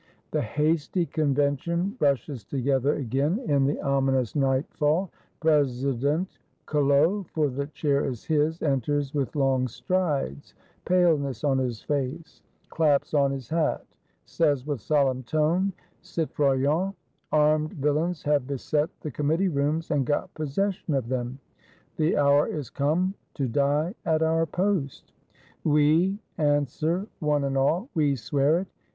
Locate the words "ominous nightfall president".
3.81-6.39